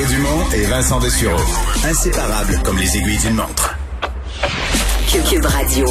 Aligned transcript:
Mario 0.00 0.16
Dumont 0.16 0.50
et 0.54 0.64
Vincent 0.66 0.98
Dessureau. 0.98 1.36
Inséparables 1.84 2.62
comme 2.64 2.78
les 2.78 2.96
aiguilles 2.96 3.18
d'une 3.18 3.34
montre. 3.34 3.76
Cube 5.28 5.44
Radio. 5.44 5.84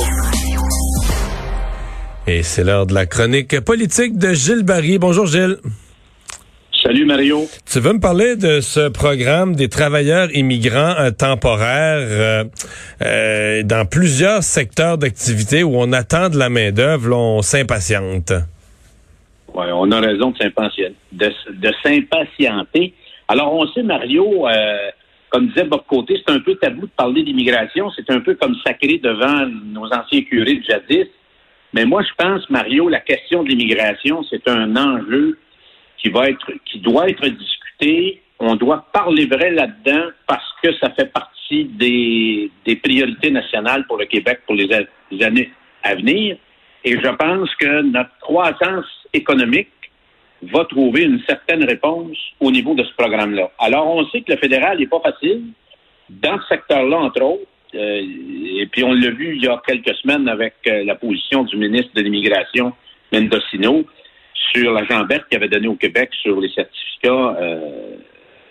Et 2.26 2.42
c'est 2.42 2.64
l'heure 2.64 2.88
de 2.88 2.94
la 2.96 3.06
chronique 3.06 3.60
politique 3.60 4.18
de 4.18 4.34
Gilles 4.34 4.64
Barry. 4.64 4.98
Bonjour 4.98 5.28
Gilles. 5.28 5.58
Salut 6.82 7.06
Mario. 7.06 7.48
Tu 7.72 7.80
veux 7.80 7.94
me 7.94 8.00
parler 8.00 8.36
de 8.36 8.62
ce 8.62 8.90
programme 8.90 9.56
des 9.56 9.70
travailleurs 9.70 10.34
immigrants 10.34 10.96
euh, 10.98 11.12
temporaires 11.12 12.00
euh, 12.00 12.44
euh, 13.04 13.64
dans 13.64 13.86
plusieurs 13.86 14.42
secteurs 14.42 14.98
d'activité 14.98 15.62
où 15.62 15.74
on 15.76 15.92
attend 15.94 16.30
de 16.30 16.38
la 16.38 16.50
main-d'œuvre, 16.50 17.16
on 17.16 17.42
s'impatiente. 17.44 18.34
Oui, 19.54 19.66
on 19.74 19.92
a 19.92 20.00
raison 20.00 20.32
de 20.32 20.38
s'impatienter. 20.38 20.96
De, 21.12 21.72
s'impatienter. 21.84 22.94
Alors, 23.30 23.54
on 23.54 23.66
sait, 23.68 23.84
Mario, 23.84 24.46
comme 25.30 25.48
disait 25.48 25.64
Bob 25.64 25.84
Côté, 25.88 26.22
c'est 26.26 26.34
un 26.34 26.40
peu 26.40 26.56
tabou 26.56 26.88
de 26.88 26.92
parler 26.92 27.24
d'immigration. 27.24 27.90
C'est 27.96 28.10
un 28.10 28.20
peu 28.20 28.36
comme 28.36 28.56
sacré 28.66 28.98
devant 28.98 29.46
nos 29.46 29.86
anciens 29.86 30.22
curés 30.24 30.56
de 30.56 30.64
jadis. 30.64 31.08
Mais 31.74 31.86
moi, 31.86 32.02
je 32.02 32.10
pense, 32.18 32.50
Mario, 32.50 32.90
la 32.90 33.00
question 33.00 33.44
de 33.44 33.50
l'immigration, 33.50 34.24
c'est 34.24 34.48
un 34.48 34.76
enjeu 34.76 35.38
qui 36.00 36.10
va 36.10 36.30
être, 36.30 36.52
qui 36.66 36.80
doit 36.80 37.10
être 37.10 37.28
discuté. 37.28 38.22
On 38.40 38.56
doit 38.56 38.88
parler 38.92 39.26
vrai 39.26 39.52
là-dedans 39.52 40.08
parce 40.26 40.52
que 40.64 40.74
ça 40.78 40.90
fait 40.92 41.12
partie 41.12 41.66
des, 41.66 42.50
des 42.66 42.76
priorités 42.78 43.32
nationales 43.32 43.86
pour 43.86 43.98
le 43.98 44.06
Québec 44.06 44.42
pour 44.48 44.56
les, 44.56 44.70
années 45.22 45.52
à 45.84 45.96
venir. 45.96 46.38
Et 46.84 46.92
je 46.92 47.10
pense 47.10 47.54
que 47.56 47.82
notre 47.82 48.18
croissance 48.22 48.86
économique 49.14 49.70
va 50.42 50.66
trouver 50.66 51.04
une 51.04 51.22
certaine 51.28 51.64
réponse 51.64 52.18
au 52.40 52.52
niveau 52.52 52.74
de 52.74 52.84
ce 52.84 52.94
programme-là. 52.94 53.52
Alors, 53.60 53.88
on 53.88 54.06
sait 54.10 54.22
que 54.22 54.32
le 54.32 54.38
fédéral 54.38 54.80
n'est 54.80 54.88
pas 54.88 55.02
facile 55.02 55.44
dans 56.10 56.40
ce 56.42 56.48
secteur-là, 56.48 56.98
entre 56.98 57.22
autres. 57.22 57.44
Euh, 57.76 58.02
et 58.02 58.68
puis, 58.72 58.84
on 58.84 58.94
l'a 58.94 59.12
vu 59.12 59.36
il 59.36 59.44
y 59.44 59.48
a 59.48 59.62
quelques 59.66 59.96
semaines 59.96 60.28
avec 60.28 60.56
euh, 60.68 60.84
la 60.84 60.96
position 60.96 61.44
du 61.44 61.58
ministre 61.58 61.92
de 61.94 62.02
l'Immigration, 62.02 62.74
Mendocino 63.12 63.86
sur 64.52 64.74
la 64.74 64.84
jambette 64.86 65.28
qu'il 65.28 65.38
avait 65.38 65.50
donné 65.50 65.68
au 65.68 65.76
Québec 65.76 66.10
sur 66.22 66.40
les 66.40 66.50
certificats 66.50 67.36
euh, 67.40 67.96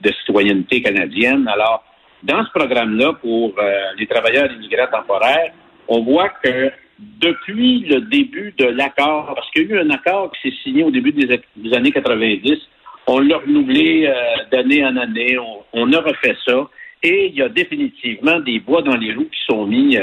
de 0.00 0.12
citoyenneté 0.12 0.82
canadienne. 0.82 1.48
Alors, 1.48 1.84
dans 2.22 2.44
ce 2.44 2.50
programme-là, 2.50 3.14
pour 3.20 3.54
euh, 3.58 3.80
les 3.98 4.06
travailleurs 4.06 4.50
immigrants 4.52 4.88
temporaires, 4.90 5.52
on 5.86 6.02
voit 6.02 6.30
que 6.42 6.70
depuis 6.98 7.80
le 7.80 8.00
début 8.02 8.54
de 8.58 8.66
l'accord, 8.66 9.32
parce 9.34 9.50
qu'il 9.50 9.68
y 9.68 9.72
a 9.72 9.76
eu 9.76 9.78
un 9.80 9.90
accord 9.90 10.32
qui 10.32 10.50
s'est 10.50 10.56
signé 10.62 10.84
au 10.84 10.90
début 10.90 11.12
des, 11.12 11.40
années 11.72 11.92
90, 11.92 12.58
on 13.06 13.20
l'a 13.20 13.38
renouvelé 13.38 14.06
euh, 14.06 14.14
d'année 14.50 14.84
en 14.84 14.96
année, 14.96 15.36
on, 15.72 15.92
a 15.92 16.00
refait 16.00 16.36
ça, 16.46 16.68
et 17.02 17.28
il 17.28 17.34
y 17.34 17.42
a 17.42 17.48
définitivement 17.48 18.40
des 18.40 18.58
bois 18.58 18.82
dans 18.82 18.96
les 18.96 19.14
roues 19.14 19.28
qui 19.30 19.40
sont 19.46 19.66
mis 19.66 19.96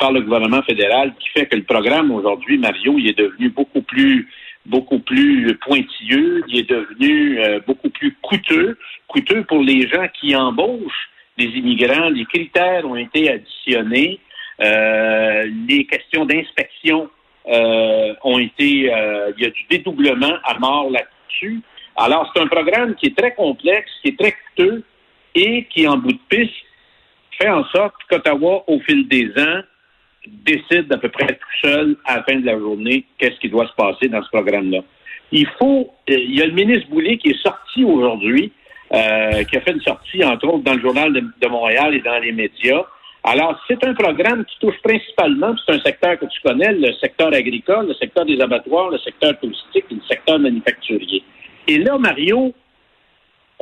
par 0.00 0.10
le 0.10 0.20
gouvernement 0.22 0.62
fédéral, 0.62 1.14
qui 1.20 1.28
fait 1.28 1.46
que 1.46 1.54
le 1.54 1.62
programme 1.62 2.10
aujourd'hui, 2.10 2.58
Mario, 2.58 2.98
il 2.98 3.08
est 3.08 3.16
devenu 3.16 3.48
beaucoup 3.50 3.82
plus 3.82 4.28
beaucoup 4.66 5.00
plus 5.00 5.56
pointilleux, 5.58 6.42
il 6.48 6.60
est 6.60 6.70
devenu 6.70 7.40
euh, 7.40 7.60
beaucoup 7.66 7.90
plus 7.90 8.14
coûteux, 8.22 8.78
coûteux 9.08 9.44
pour 9.44 9.62
les 9.62 9.88
gens 9.88 10.06
qui 10.20 10.34
embauchent 10.36 11.10
des 11.38 11.46
immigrants. 11.46 12.08
Les 12.10 12.24
critères 12.26 12.84
ont 12.88 12.96
été 12.96 13.30
additionnés, 13.30 14.20
euh, 14.20 14.31
les 14.62 15.86
questions 15.86 16.24
d'inspection 16.24 17.10
euh, 17.48 18.14
ont 18.22 18.38
été, 18.38 18.64
il 18.64 19.34
y 19.38 19.44
a 19.44 19.50
du 19.50 19.64
dédoublement 19.68 20.34
à 20.44 20.58
mort 20.58 20.90
là-dessus. 20.90 21.60
Alors 21.96 22.30
c'est 22.34 22.42
un 22.42 22.46
programme 22.46 22.94
qui 22.94 23.06
est 23.06 23.16
très 23.16 23.34
complexe, 23.34 23.90
qui 24.02 24.08
est 24.10 24.18
très 24.18 24.32
coûteux 24.32 24.84
et 25.34 25.64
qui, 25.64 25.86
en 25.86 25.96
bout 25.96 26.12
de 26.12 26.20
piste, 26.28 26.54
fait 27.38 27.48
en 27.48 27.64
sorte 27.66 27.94
qu'Ottawa, 28.08 28.64
au 28.66 28.80
fil 28.80 29.08
des 29.08 29.30
ans, 29.38 29.62
décide 30.26 30.88
d'à 30.88 30.98
peu 30.98 31.08
près 31.08 31.26
tout 31.26 31.68
seul 31.68 31.96
à 32.04 32.16
la 32.16 32.22
fin 32.22 32.36
de 32.36 32.46
la 32.46 32.58
journée 32.58 33.04
qu'est-ce 33.18 33.38
qui 33.40 33.48
doit 33.48 33.66
se 33.66 33.74
passer 33.74 34.08
dans 34.08 34.22
ce 34.22 34.28
programme-là. 34.28 34.80
Il 35.32 35.46
faut, 35.58 35.92
euh, 36.10 36.14
il 36.14 36.38
y 36.38 36.42
a 36.42 36.46
le 36.46 36.52
ministre 36.52 36.88
Boulay 36.88 37.16
qui 37.16 37.30
est 37.30 37.42
sorti 37.42 37.84
aujourd'hui, 37.84 38.52
euh, 38.92 39.42
qui 39.44 39.56
a 39.56 39.60
fait 39.62 39.72
une 39.72 39.80
sortie, 39.80 40.22
entre 40.22 40.46
autres, 40.46 40.64
dans 40.64 40.74
le 40.74 40.80
journal 40.80 41.12
de, 41.12 41.48
Montréal 41.48 41.94
et 41.94 42.00
dans 42.00 42.18
les 42.18 42.32
médias. 42.32 42.84
Alors, 43.24 43.56
c'est 43.68 43.84
un 43.84 43.94
programme 43.94 44.44
qui 44.44 44.58
touche 44.58 44.80
principalement, 44.82 45.54
c'est 45.64 45.74
un 45.74 45.80
secteur 45.80 46.18
que 46.18 46.26
tu 46.26 46.40
connais, 46.42 46.72
le 46.72 46.92
secteur 46.94 47.32
agricole, 47.32 47.86
le 47.86 47.94
secteur 47.94 48.24
des 48.24 48.40
abattoirs, 48.40 48.90
le 48.90 48.98
secteur 48.98 49.38
touristique 49.38 49.84
et 49.90 49.94
le 49.94 50.00
secteur 50.08 50.38
manufacturier. 50.40 51.22
Et 51.68 51.78
là, 51.78 51.96
Mario, 51.98 52.52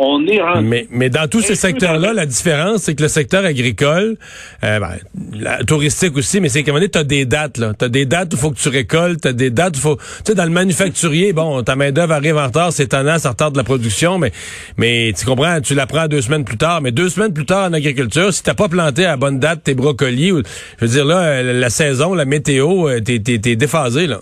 on 0.03 0.27
est 0.27 0.41
Mais, 0.62 0.87
mais 0.91 1.11
dans 1.11 1.28
tous 1.28 1.43
ces 1.43 1.55
secteurs-là, 1.55 2.12
la 2.15 2.25
différence, 2.25 2.83
c'est 2.83 2.94
que 2.94 3.03
le 3.03 3.09
secteur 3.09 3.44
agricole, 3.44 4.16
euh, 4.65 4.81
ben, 4.81 5.65
touristique 5.66 6.16
aussi, 6.16 6.41
mais 6.41 6.49
c'est 6.49 6.62
qu'à 6.62 6.71
un 6.71 6.75
moment 6.75 6.81
donné, 6.81 6.91
tu 6.91 6.99
as 6.99 7.05
des 7.05 7.27
dates. 7.27 7.59
là. 7.59 7.72
Tu 7.78 7.84
as 7.84 7.88
des 7.88 8.06
dates 8.06 8.33
où 8.33 8.37
il 8.37 8.41
faut 8.41 8.50
que 8.50 8.59
tu 8.59 8.69
récoltes, 8.71 9.21
tu 9.21 9.28
as 9.28 9.33
des 9.33 9.50
dates 9.50 9.77
où 9.77 9.81
faut... 9.81 9.97
Tu 9.97 10.03
sais, 10.28 10.34
dans 10.34 10.44
le 10.44 10.50
manufacturier, 10.50 11.33
bon, 11.34 11.62
ta 11.62 11.77
main-d'œuvre 11.77 12.15
arrive 12.15 12.38
en 12.38 12.47
retard, 12.47 12.72
c'est 12.72 12.84
étonnant, 12.84 13.19
ça 13.19 13.31
retarde 13.31 13.56
la 13.56 13.65
production, 13.65 14.19
mais, 14.19 14.33
mais 14.78 15.12
tu 15.16 15.27
comprends, 15.27 15.61
tu 15.61 15.75
la 15.75 15.87
prends 15.87 16.09
deux 16.09 16.22
semaines 16.22 16.44
plus 16.44 16.56
tard. 16.56 16.81
Mais 16.81 16.93
deux 16.93 17.11
semaines 17.11 17.34
plus 17.34 17.47
tard 17.47 17.69
en 17.69 17.72
agriculture, 17.75 18.32
si 18.32 18.43
t'as 18.43 18.55
pas 18.55 18.69
planté 18.69 19.05
à 19.05 19.19
bonne 19.19 19.38
date 19.38 19.65
tes 19.65 19.75
brocolis, 19.75 20.32
ou, 20.32 20.43
je 20.78 20.87
veux 20.87 20.91
dire, 20.91 21.05
là, 21.05 21.43
la 21.43 21.71
saison, 21.71 22.15
la 22.15 22.25
météo, 22.25 22.88
euh, 22.88 23.00
t'es 23.00 23.21
es, 23.27 23.56
déphasé, 23.56 24.06
là. 24.06 24.21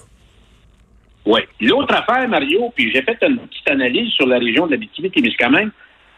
Oui. 1.28 1.40
L'autre 1.60 1.94
affaire, 1.94 2.26
Mario, 2.26 2.72
puis 2.74 2.90
j'ai 2.90 3.02
fait 3.02 3.18
une 3.20 3.36
petite 3.36 3.70
analyse 3.70 4.10
sur 4.14 4.26
la 4.26 4.38
région 4.38 4.66
de 4.66 4.70
l'Abitibi-Témiscamingue. 4.70 5.68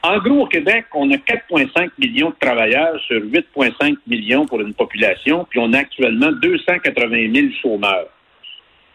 En 0.04 0.18
gros, 0.18 0.42
au 0.42 0.46
Québec, 0.46 0.84
on 0.94 1.10
a 1.10 1.16
4,5 1.16 1.90
millions 1.98 2.30
de 2.30 2.36
travailleurs 2.40 2.96
sur 3.08 3.20
8,5 3.20 3.96
millions 4.06 4.46
pour 4.46 4.60
une 4.60 4.72
population, 4.72 5.44
puis 5.50 5.58
on 5.58 5.72
a 5.72 5.78
actuellement 5.78 6.30
280 6.30 7.34
000 7.34 7.46
chômeurs. 7.60 8.06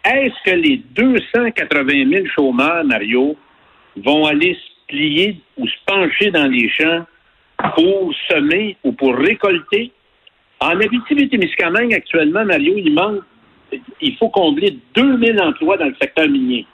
Est-ce 0.06 0.50
que 0.50 0.56
les 0.56 0.78
280 0.96 2.10
000 2.10 2.26
chômeurs, 2.34 2.86
Mario, 2.86 3.36
vont 3.98 4.26
aller 4.26 4.54
se 4.54 4.88
plier 4.88 5.42
ou 5.58 5.68
se 5.68 5.76
pencher 5.86 6.32
dans 6.32 6.48
les 6.48 6.70
champs 6.70 7.06
pour 7.76 8.14
semer 8.30 8.78
ou 8.86 8.94
pour 8.94 9.18
récolter? 9.18 9.92
En 10.62 10.80
Abitibi-Témiscamingue, 10.80 11.94
actuellement, 11.94 12.46
Mario, 12.46 12.74
il 12.78 12.94
manque 12.94 13.22
il 14.02 14.16
faut 14.18 14.30
combler 14.30 14.78
2000 14.96 15.42
emplois 15.42 15.78
dans 15.78 15.86
le 15.86 15.96
secteur 16.00 16.28
minier. 16.28 16.66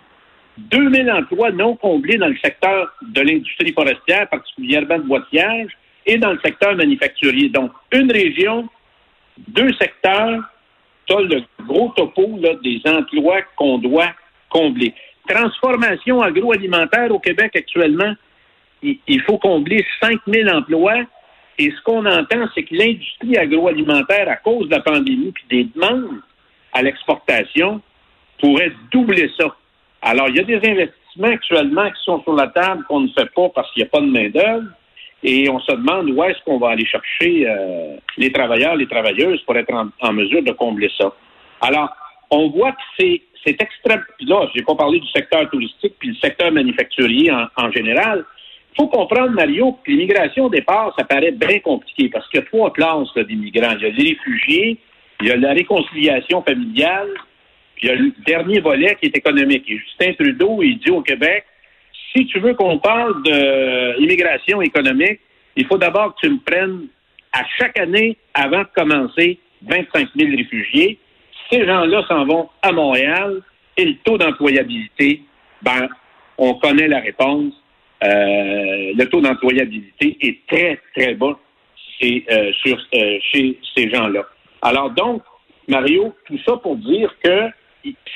2000 0.57 1.12
emplois 1.12 1.52
non 1.52 1.75
comblés 1.75 2.18
dans 2.18 2.28
le 2.28 2.38
secteur 2.44 2.94
de 3.02 3.22
l'industrie 3.22 3.74
forestière, 3.74 4.28
particulièrement 4.29 4.97
de 4.97 5.03
boîtiage, 5.03 5.72
et 6.06 6.18
dans 6.18 6.31
le 6.31 6.40
secteur 6.44 6.75
manufacturier. 6.75 7.50
Donc, 7.50 7.72
une 7.91 8.12
région, 8.12 8.68
deux 9.47 9.72
secteurs, 9.74 10.44
tu 11.06 11.16
as 11.16 11.22
le 11.22 11.44
gros 11.66 11.90
topo 11.96 12.40
des 12.63 12.81
emplois 12.85 13.41
qu'on 13.56 13.78
doit 13.78 14.12
combler. 14.50 14.94
Transformation 15.28 16.22
agroalimentaire 16.22 17.12
au 17.12 17.19
Québec 17.19 17.56
actuellement, 17.56 18.13
il, 18.81 19.22
faut 19.22 19.38
combler 19.38 19.85
5000 20.02 20.50
emplois. 20.50 21.03
Et 21.59 21.69
ce 21.69 21.81
qu'on 21.84 22.06
entend, 22.06 22.47
c'est 22.56 22.63
que 22.63 22.73
l'industrie 22.73 23.38
agroalimentaire, 23.38 24.28
à 24.28 24.38
cause 24.38 24.68
de 24.68 24.75
la 24.75 24.81
pandémie 24.81 25.31
puis 25.31 25.46
des 25.50 25.63
demandes 25.66 26.22
à 26.74 26.82
l'exportation 26.82 27.82
pourrait 28.40 28.72
doubler 28.92 29.30
ça. 29.40 29.56
Alors, 30.02 30.30
il 30.30 30.38
y 30.38 30.40
a 30.40 30.44
des 30.44 30.56
investissements 30.56 31.28
actuellement 31.28 31.90
qui 31.90 32.04
sont 32.04 32.22
sur 32.24 32.34
la 32.34 32.48
table 32.48 32.84
qu'on 32.88 33.02
ne 33.02 33.08
fait 33.09 33.30
pas 33.34 33.50
parce 33.50 33.72
qu'il 33.72 33.84
n'y 33.84 33.88
a 33.88 33.92
pas 33.92 34.02
de 34.02 34.08
main-d'œuvre. 34.08 34.68
Et 35.24 35.48
on 35.50 35.59
se 35.59 35.72
demande 35.72 36.09
où 36.09 36.24
est-ce 36.24 36.42
qu'on 36.44 36.58
va 36.58 36.70
aller 36.70 36.86
chercher 36.86 37.48
euh, 37.48 37.98
les 38.18 38.32
travailleurs, 38.32 38.76
les 38.76 38.88
travailleuses 38.88 39.40
pour 39.44 39.56
être 39.56 39.72
en, 39.74 40.14
mesure 40.14 40.42
de 40.42 40.52
combler 40.52 40.90
ça. 40.98 41.14
Alors, 41.62 41.90
on 42.32 42.50
voit 42.50 42.72
que 42.72 42.82
c'est, 43.00 43.22
c'est 43.46 43.62
extrême. 43.62 44.03
Puis 44.18 44.26
là, 44.26 44.48
je 44.52 44.59
n'ai 44.59 44.66
pas 44.66 44.74
parlé 44.74 45.00
du 45.00 45.08
secteur 45.09 45.48
touristique 45.52 45.94
puis 46.00 46.09
le 46.09 46.16
secteur 46.16 46.52
manufacturier 46.52 47.32
en, 47.32 47.72
général. 47.72 48.26
Il 48.74 48.82
faut 48.82 48.88
comprendre, 48.88 49.32
Mario, 49.32 49.78
que 49.84 49.91
l'immigration 49.91 50.46
au 50.46 50.50
départ, 50.50 50.96
ça 50.97 51.06
paraît 51.06 51.32
bien 51.32 51.59
compliqué 51.59 52.09
parce 52.09 52.28
qu'il 52.29 52.40
y 52.40 52.44
a 52.44 52.46
trois 52.47 52.74
classes 52.74 53.14
d'immigrants. 53.28 53.76
Il 53.78 53.84
y 53.84 53.85
a 53.85 53.90
les 53.90 54.09
réfugiés, 54.14 54.79
il 55.22 55.28
y 55.28 55.32
a 55.32 55.38
la 55.38 55.53
réconciliation 55.53 56.41
familiale, 56.41 57.09
puis 57.76 57.88
il 57.88 57.90
y 57.90 57.91
a 57.91 57.96
le 57.96 58.12
dernier 58.26 58.59
volet 58.59 58.97
qui 59.00 59.08
est 59.08 59.18
économique. 59.18 59.64
Et 59.68 59.78
Justin 59.78 60.14
Trudeau, 60.14 60.62
il 60.62 60.79
dit 60.79 60.91
au 60.91 61.02
Québec, 61.02 61.46
si 62.14 62.26
tu 62.28 62.40
veux 62.40 62.53
qu'on 62.53 62.79
parle 62.79 63.22
d'immigration 63.23 64.62
économique, 64.62 65.20
il 65.56 65.66
faut 65.66 65.78
d'abord 65.78 66.16
que 66.16 66.28
tu 66.28 66.29
me 66.34 66.40
prennes 66.40 66.88
à 67.32 67.44
chaque 67.58 67.79
année, 67.79 68.18
avant 68.34 68.59
de 68.59 68.68
commencer, 68.76 69.40
25 69.64 70.09
000 70.16 70.35
réfugiés. 70.35 70.97
Ces 71.50 71.66
gens-là 71.66 72.03
s'en 72.08 72.26
vont 72.26 72.50
à 72.62 72.72
Montréal 72.72 73.41
et 73.78 73.85
le 73.85 73.96
taux 74.03 74.17
d'employabilité, 74.17 75.22
ben, 75.62 75.88
on 76.38 76.56
connaît 76.56 76.88
la 76.88 77.00
réponse. 77.00 77.53
Euh, 78.03 78.94
le 78.96 79.06
taux 79.06 79.22
d'employabilité 79.22 80.17
est 80.22 80.40
très, 80.47 80.79
très 80.96 81.14
bas 81.14 81.38
euh, 82.03 82.52
sur, 82.64 82.78
euh, 82.96 83.20
chez 83.32 83.59
ces 83.76 83.90
gens-là. 83.90 84.26
Alors 84.61 84.91
donc, 84.91 85.23
Mario, 85.67 86.13
tout 86.25 86.37
ça 86.46 86.58
pour 86.58 86.75
dire 86.78 87.13
que 87.23 87.49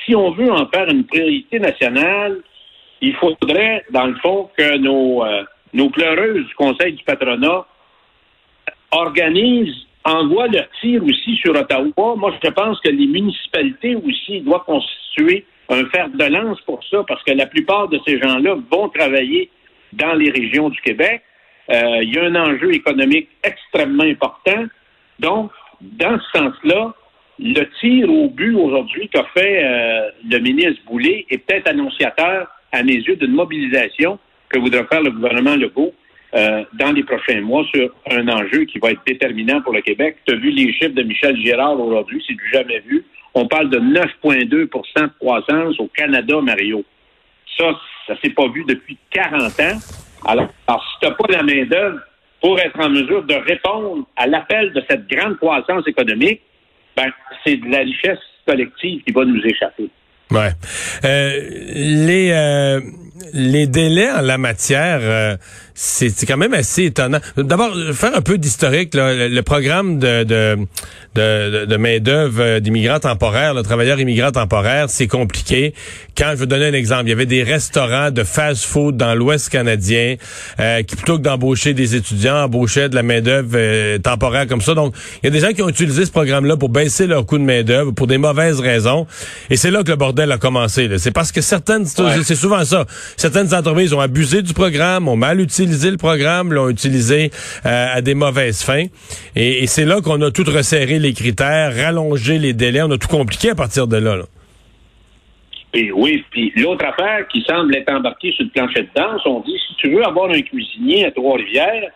si 0.04 0.14
on 0.14 0.30
veut 0.30 0.50
en 0.50 0.66
faire 0.68 0.88
une 0.88 1.04
priorité 1.04 1.58
nationale, 1.58 2.40
il 3.00 3.14
faudrait, 3.14 3.84
dans 3.90 4.06
le 4.06 4.14
fond, 4.16 4.50
que 4.56 4.76
nos, 4.78 5.24
euh, 5.24 5.44
nos 5.72 5.90
pleureuses 5.90 6.46
du 6.46 6.54
Conseil 6.54 6.92
du 6.92 7.04
patronat 7.04 7.66
organisent, 8.90 9.86
envoient 10.04 10.46
leur 10.46 10.68
tir 10.80 11.02
aussi 11.02 11.36
sur 11.36 11.54
Ottawa. 11.54 12.14
Moi, 12.16 12.32
je 12.42 12.50
pense 12.50 12.80
que 12.80 12.88
les 12.88 13.06
municipalités 13.06 13.96
aussi 13.96 14.40
doivent 14.40 14.64
constituer 14.64 15.44
un 15.68 15.84
fer 15.86 16.08
de 16.08 16.24
lance 16.24 16.60
pour 16.60 16.82
ça, 16.84 17.02
parce 17.08 17.22
que 17.24 17.32
la 17.32 17.46
plupart 17.46 17.88
de 17.88 17.98
ces 18.06 18.20
gens-là 18.20 18.56
vont 18.70 18.88
travailler 18.88 19.50
dans 19.92 20.14
les 20.14 20.30
régions 20.30 20.68
du 20.68 20.80
Québec. 20.80 21.22
Euh, 21.70 22.02
il 22.02 22.14
y 22.14 22.18
a 22.18 22.24
un 22.24 22.36
enjeu 22.36 22.72
économique 22.72 23.28
extrêmement 23.42 24.04
important. 24.04 24.66
Donc, 25.18 25.50
dans 25.80 26.18
ce 26.18 26.38
sens-là, 26.38 26.94
le 27.38 27.64
tir 27.80 28.10
au 28.10 28.28
but 28.28 28.54
aujourd'hui 28.54 29.08
qu'a 29.08 29.24
fait 29.34 29.64
euh, 29.64 30.10
le 30.28 30.38
ministre 30.38 30.80
Boulay 30.86 31.26
est 31.30 31.38
peut-être 31.38 31.68
annonciateur, 31.68 32.48
à 32.72 32.82
mes 32.82 32.94
yeux, 32.94 33.16
d'une 33.16 33.32
mobilisation 33.32 34.18
que 34.48 34.58
voudra 34.58 34.84
faire 34.84 35.02
le 35.02 35.10
gouvernement 35.10 35.56
Legault 35.56 35.92
euh, 36.34 36.64
dans 36.74 36.92
les 36.92 37.04
prochains 37.04 37.40
mois 37.40 37.64
sur 37.74 37.90
un 38.10 38.28
enjeu 38.28 38.64
qui 38.64 38.78
va 38.78 38.90
être 38.90 39.02
déterminant 39.06 39.60
pour 39.60 39.72
le 39.72 39.80
Québec. 39.80 40.16
Tu 40.26 40.34
as 40.34 40.36
vu 40.36 40.50
les 40.50 40.72
chiffres 40.72 40.94
de 40.94 41.02
Michel 41.02 41.36
Girard 41.36 41.78
aujourd'hui, 41.78 42.22
c'est 42.26 42.34
du 42.34 42.50
jamais 42.52 42.80
vu. 42.80 43.04
On 43.34 43.46
parle 43.46 43.68
de 43.70 43.78
9,2% 43.78 44.48
de 44.48 45.10
croissance 45.20 45.78
au 45.78 45.88
Canada, 45.88 46.40
Mario. 46.40 46.84
Ça, 47.58 47.78
ça 48.06 48.14
s'est 48.22 48.30
pas 48.30 48.48
vu 48.48 48.64
depuis 48.66 48.96
40 49.10 49.42
ans. 49.60 49.78
Alors, 50.26 50.48
alors 50.66 50.84
si 50.84 51.00
tu 51.00 51.06
n'as 51.06 51.14
pas 51.14 51.26
la 51.30 51.42
main-d'œuvre 51.42 52.00
pour 52.46 52.60
être 52.60 52.78
en 52.78 52.90
mesure 52.90 53.24
de 53.24 53.34
répondre 53.34 54.06
à 54.14 54.28
l'appel 54.28 54.72
de 54.72 54.80
cette 54.88 55.08
grande 55.08 55.36
croissance 55.36 55.82
économique, 55.88 56.40
ben, 56.96 57.08
c'est 57.44 57.56
de 57.56 57.68
la 57.68 57.78
richesse 57.78 58.20
collective 58.46 59.02
qui 59.02 59.12
va 59.12 59.24
nous 59.24 59.44
échapper. 59.44 59.90
Ouais. 60.30 60.50
Euh, 61.04 61.40
les 61.74 62.30
euh, 62.30 62.80
les 63.32 63.66
délais 63.66 64.12
en 64.12 64.20
la 64.20 64.38
matière, 64.38 65.00
euh, 65.02 65.36
c'est 65.78 66.24
quand 66.26 66.38
même 66.38 66.54
assez 66.54 66.84
étonnant. 66.84 67.18
D'abord, 67.36 67.76
faire 67.92 68.16
un 68.16 68.22
peu 68.22 68.38
d'historique. 68.38 68.94
Le, 68.94 69.40
programme 69.42 69.98
de, 69.98 70.24
de, 70.24 70.56
de, 71.14 71.66
de 71.66 71.76
main-d'œuvre 71.76 72.40
euh, 72.40 72.60
d'immigrants 72.60 72.98
temporaires, 72.98 73.52
le 73.52 73.62
travailleurs 73.62 74.00
immigrants 74.00 74.32
temporaires, 74.32 74.86
c'est 74.88 75.06
compliqué. 75.06 75.74
Quand 76.16 76.30
je 76.30 76.36
veux 76.36 76.46
donner 76.46 76.68
un 76.68 76.72
exemple, 76.72 77.04
il 77.04 77.10
y 77.10 77.12
avait 77.12 77.26
des 77.26 77.42
restaurants 77.42 78.10
de 78.10 78.24
fast-food 78.24 78.96
dans 78.96 79.14
l'Ouest 79.14 79.50
canadien 79.50 80.16
euh, 80.60 80.82
qui, 80.82 80.96
plutôt 80.96 81.18
que 81.18 81.22
d'embaucher 81.22 81.74
des 81.74 81.94
étudiants, 81.94 82.44
embauchaient 82.44 82.88
de 82.88 82.94
la 82.94 83.02
main-d'œuvre 83.02 83.50
euh, 83.54 83.98
temporaire 83.98 84.46
comme 84.46 84.62
ça. 84.62 84.72
Donc, 84.74 84.94
il 85.22 85.26
y 85.26 85.28
a 85.28 85.30
des 85.30 85.40
gens 85.40 85.52
qui 85.52 85.62
ont 85.62 85.68
utilisé 85.68 86.06
ce 86.06 86.10
programme-là 86.10 86.56
pour 86.56 86.70
baisser 86.70 87.06
leur 87.06 87.26
coût 87.26 87.36
de 87.36 87.44
main-d'œuvre 87.44 87.90
pour 87.90 88.06
des 88.06 88.18
mauvaises 88.18 88.60
raisons. 88.60 89.06
Et 89.50 89.58
c'est 89.58 89.70
là 89.70 89.82
que 89.82 89.90
le 89.90 89.96
bordel 89.96 90.32
a 90.32 90.38
commencé. 90.38 90.88
C'est 90.96 91.10
parce 91.10 91.32
que 91.32 91.42
certaines, 91.42 91.84
c'est 91.84 92.34
souvent 92.34 92.64
ça. 92.64 92.86
Certaines 93.18 93.52
entreprises 93.52 93.92
ont 93.92 94.00
abusé 94.00 94.40
du 94.40 94.54
programme, 94.54 95.06
ont 95.06 95.16
mal 95.16 95.38
utilisé 95.38 95.65
utilisé 95.66 95.90
le 95.90 95.96
programme, 95.96 96.52
l'ont 96.52 96.68
utilisé 96.68 97.30
euh, 97.66 97.86
à 97.94 98.00
des 98.00 98.14
mauvaises 98.14 98.62
fins. 98.62 98.86
Et, 99.34 99.66
c'est 99.66 99.84
là 99.84 100.00
qu'on 100.00 100.20
a 100.22 100.30
tout 100.30 100.44
resserré 100.46 100.98
les 100.98 101.12
critères, 101.12 101.74
rallongé 101.76 102.38
les 102.38 102.52
délais, 102.52 102.82
on 102.82 102.90
a 102.90 102.98
tout 102.98 103.08
compliqué 103.08 103.50
à 103.50 103.54
partir 103.54 103.86
de 103.86 103.96
là. 103.96 104.16
Et 105.74 105.92
oui, 105.92 106.24
puis 106.30 106.52
l'autre 106.56 106.86
affaire 106.86 107.26
qui 107.28 107.44
semble 107.46 107.76
être 107.76 107.92
embarquée 107.92 108.32
sur 108.32 108.44
le 108.44 108.50
plancher 108.50 108.82
de 108.82 108.88
danse, 108.94 109.20
on 109.26 109.40
dit 109.40 109.58
si 109.68 109.74
tu 109.76 109.90
veux 109.90 110.04
avoir 110.04 110.30
un 110.30 110.40
cuisinier 110.40 111.06
à 111.06 111.10
Trois-Rivières, 111.10 111.90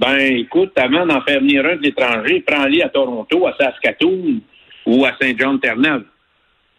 ben 0.00 0.18
écoute, 0.18 0.72
avant 0.76 1.06
d'en 1.06 1.20
faire 1.20 1.38
venir 1.40 1.64
un 1.64 1.76
de 1.76 1.82
l'étranger, 1.82 2.42
prends-le 2.44 2.82
à 2.82 2.88
Toronto, 2.88 3.46
à 3.46 3.54
Saskatoon 3.60 4.40
ou 4.86 5.04
à 5.04 5.12
Saint-Jean-de-Terre-Neuve. 5.20 6.04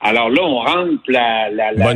Alors 0.01 0.30
là, 0.30 0.41
on 0.44 0.59
rentre 0.59 1.03
la, 1.07 1.50
la, 1.50 1.71
la 1.71 1.95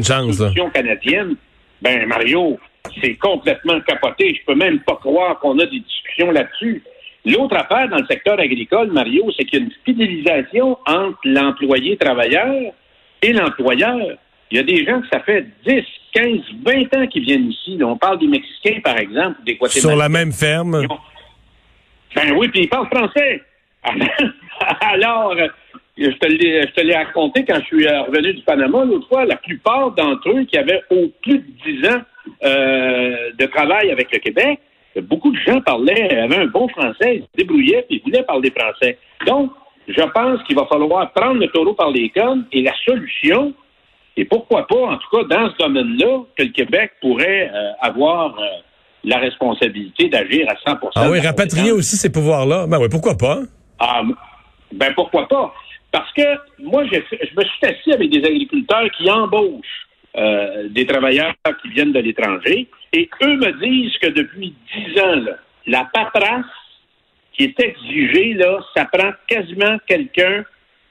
canadienne. 0.73 1.35
Ben 1.81 2.07
Mario, 2.07 2.57
c'est 3.01 3.15
complètement 3.15 3.79
capoté. 3.81 4.35
Je 4.39 4.45
peux 4.45 4.57
même 4.57 4.79
pas 4.79 4.95
croire 4.95 5.39
qu'on 5.39 5.57
a 5.59 5.65
des 5.65 5.79
discussions 5.79 6.31
là-dessus. 6.31 6.83
L'autre 7.25 7.57
affaire 7.57 7.89
dans 7.89 7.97
le 7.97 8.05
secteur 8.05 8.39
agricole, 8.39 8.91
Mario, 8.91 9.29
c'est 9.37 9.45
qu'il 9.45 9.59
y 9.59 9.61
a 9.61 9.65
une 9.65 9.71
fidélisation 9.85 10.77
entre 10.85 11.19
l'employé 11.25 11.97
travailleur 11.97 12.73
et 13.21 13.33
l'employeur. 13.33 14.17
Il 14.49 14.57
y 14.57 14.59
a 14.59 14.63
des 14.63 14.85
gens 14.85 15.01
que 15.01 15.07
ça 15.11 15.19
fait 15.19 15.45
10, 15.65 15.83
15, 16.13 16.39
20 16.65 16.95
ans 16.95 17.07
qu'ils 17.07 17.23
viennent 17.23 17.49
ici. 17.49 17.77
on 17.81 17.97
parle 17.97 18.19
des 18.19 18.27
Mexicains, 18.27 18.79
par 18.81 18.97
exemple, 18.97 19.43
des 19.45 19.55
Guatémaltèques. 19.55 19.81
Sur 19.81 19.97
la 19.97 20.07
même 20.07 20.31
ferme. 20.31 20.87
Ben 22.15 22.31
oui, 22.37 22.47
puis 22.47 22.61
ils 22.61 22.69
parlent 22.69 22.87
français. 22.87 23.43
Alors, 24.81 25.35
je 25.97 26.71
te 26.73 26.81
l'ai 26.81 26.95
raconté 26.95 27.43
quand 27.45 27.59
je 27.59 27.65
suis 27.65 27.87
revenu 27.87 28.33
du 28.33 28.41
Panama 28.43 28.85
l'autre 28.85 29.07
fois, 29.07 29.25
la 29.25 29.35
plupart 29.35 29.91
d'entre 29.91 30.29
eux 30.29 30.43
qui 30.43 30.57
avaient 30.57 30.81
au 30.91 31.07
plus 31.21 31.39
de 31.39 31.81
10 31.81 31.87
ans 31.89 32.01
euh, 32.45 33.31
de 33.37 33.45
travail 33.47 33.91
avec 33.91 34.11
le 34.11 34.19
Québec, 34.19 34.59
beaucoup 35.01 35.31
de 35.31 35.37
gens 35.37 35.61
parlaient, 35.61 36.17
avaient 36.19 36.37
un 36.37 36.47
bon 36.47 36.67
français, 36.69 37.17
ils 37.17 37.21
se 37.21 37.27
débrouillaient 37.37 37.85
et 37.89 38.01
voulaient 38.03 38.23
parler 38.23 38.51
français. 38.51 38.97
Donc, 39.25 39.51
je 39.87 40.01
pense 40.01 40.43
qu'il 40.43 40.55
va 40.55 40.65
falloir 40.65 41.11
prendre 41.13 41.39
le 41.39 41.47
taureau 41.47 41.73
par 41.73 41.91
les 41.91 42.09
cornes 42.09 42.45
et 42.51 42.61
la 42.61 42.73
solution, 42.85 43.53
et 44.17 44.25
pourquoi 44.25 44.67
pas, 44.67 44.75
en 44.75 44.97
tout 44.97 45.17
cas, 45.17 45.23
dans 45.23 45.51
ce 45.51 45.57
domaine-là, 45.57 46.23
que 46.35 46.43
le 46.43 46.49
Québec 46.49 46.91
pourrait 47.01 47.49
euh, 47.53 47.71
avoir 47.81 48.37
euh, 48.37 48.43
la 49.03 49.17
responsabilité 49.17 50.09
d'agir 50.09 50.47
à 50.49 50.55
100% 50.71 50.91
Ah 50.95 51.09
oui, 51.09 51.19
rapatrier 51.19 51.71
aussi 51.71 51.95
ces 51.95 52.11
pouvoirs-là. 52.11 52.65
Ben 52.67 52.79
oui, 52.79 52.87
pourquoi 52.89 53.15
pas? 53.15 53.39
Ah, 53.79 54.01
ben 54.73 54.93
pourquoi 54.95 55.27
pas? 55.27 55.53
Parce 55.91 56.11
que 56.13 56.23
moi, 56.59 56.83
je 56.85 56.97
me 56.97 57.43
suis 57.43 57.65
assis 57.65 57.93
avec 57.93 58.09
des 58.09 58.23
agriculteurs 58.25 58.89
qui 58.91 59.09
embauchent 59.09 59.87
euh, 60.17 60.67
des 60.69 60.85
travailleurs 60.85 61.35
qui 61.61 61.69
viennent 61.69 61.93
de 61.93 61.99
l'étranger. 61.99 62.67
Et 62.93 63.09
eux 63.23 63.37
me 63.37 63.51
disent 63.63 63.97
que 63.99 64.07
depuis 64.07 64.53
dix 64.73 64.99
ans, 64.99 65.23
la 65.65 65.87
paperasse 65.93 66.45
qui 67.33 67.43
est 67.43 67.59
exigée, 67.59 68.33
là, 68.33 68.59
ça 68.75 68.85
prend 68.85 69.11
quasiment 69.27 69.77
quelqu'un, 69.85 70.43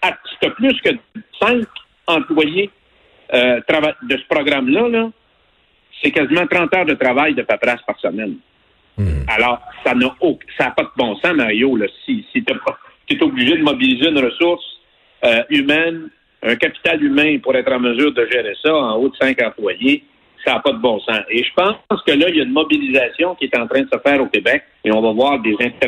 à 0.03 0.13
plus 0.51 0.81
que 0.81 0.91
cinq 1.41 1.67
employés 2.07 2.71
euh, 3.35 3.61
de 4.03 4.17
ce 4.17 4.27
programme-là, 4.29 4.89
-là, 4.89 5.11
c'est 6.03 6.13
quasiment 6.13 6.47
30 6.47 6.75
heures 6.75 6.87
de 6.87 6.95
travail 6.95 7.35
de 7.35 7.43
paperasse 7.43 7.83
par 7.87 7.99
semaine. 7.99 8.37
Hmm. 8.97 9.25
Alors, 9.29 9.61
ça 9.85 9.95
n'a 9.95 10.15
ça 10.57 10.71
pas 10.71 10.85
de 10.85 10.91
bon 10.97 11.17
sens, 11.17 11.35
Mario, 11.35 11.77
là, 11.77 11.87
si, 12.05 12.25
si 12.33 12.45
tu 12.45 12.53
es 13.15 13.23
obligé 13.23 13.57
de 13.57 13.63
mobiliser 13.63 14.09
une 14.09 14.19
ressource 14.19 14.76
euh, 15.25 15.43
humaine 15.51 16.11
un 16.43 16.57
capital 16.57 17.03
humain 17.03 17.39
pour 17.43 17.55
être 17.57 17.73
en 17.73 17.81
mesure 17.81 18.13
de 18.13 18.27
gérer 18.31 18.55
ça 18.63 18.75
en 18.75 18.97
haut 18.97 19.09
de 19.09 19.17
cinq 19.17 19.43
employés, 19.43 20.05
ça 20.45 20.55
n'a 20.55 20.61
pas 20.61 20.73
de 20.73 20.79
bon 20.79 21.01
sens. 21.01 21.21
Et 21.29 21.43
je 21.43 21.53
pense 21.55 22.03
que 22.07 22.13
là, 22.13 22.29
il 22.29 22.37
y 22.37 22.41
a 22.41 22.45
une 22.45 22.53
mobilisation 22.53 23.35
qui 23.35 23.47
est 23.47 23.59
en 23.59 23.67
train 23.67 23.83
de 23.83 23.89
se 23.93 23.99
faire 23.99 24.21
au 24.23 24.27
Québec 24.27 24.63
et 24.85 24.93
on 24.93 25.01
va 25.01 25.13
voir 25.13 25.41
des 25.41 25.57
interventions 25.61 25.87